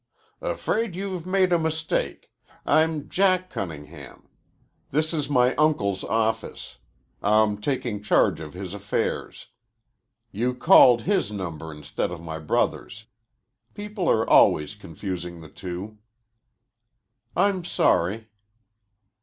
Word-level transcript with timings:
"Afraid 0.41 0.95
you've 0.95 1.27
made 1.27 1.53
a 1.53 1.59
mistake. 1.59 2.31
I'm 2.65 3.07
Jack 3.07 3.51
Cunningham. 3.51 4.27
This 4.89 5.13
is 5.13 5.29
my 5.29 5.53
uncle's 5.57 6.03
office. 6.03 6.77
I'm 7.21 7.61
taking 7.61 8.01
charge 8.01 8.39
of 8.39 8.55
his 8.55 8.73
affairs. 8.73 9.49
You 10.31 10.55
called 10.55 11.01
his 11.03 11.31
number 11.31 11.71
instead 11.71 12.09
of 12.09 12.19
my 12.19 12.39
brother's. 12.39 13.05
People 13.75 14.09
are 14.09 14.27
always 14.27 14.73
confusing 14.73 15.41
the 15.41 15.49
two." 15.49 15.99
"I'm 17.37 17.63
sorry." 17.63 18.31